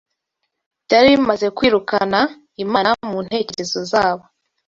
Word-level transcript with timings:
byari 0.85 1.07
bimaze 1.15 1.47
kwirukana 1.57 2.19
Imana 2.63 2.89
mu 3.09 3.17
ntekerezo 3.25 3.79
zabo 3.91 4.23